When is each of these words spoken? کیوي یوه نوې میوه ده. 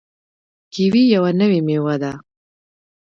کیوي 0.73 1.03
یوه 1.15 1.31
نوې 1.39 1.59
میوه 1.67 1.95
ده. 2.01 2.13